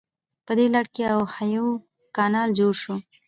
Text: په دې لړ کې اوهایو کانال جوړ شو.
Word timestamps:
په 0.45 0.51
دې 0.57 0.65
لړ 0.75 0.85
کې 0.93 1.03
اوهایو 1.15 1.65
کانال 2.15 2.49
جوړ 2.59 2.73
شو. 2.81 2.95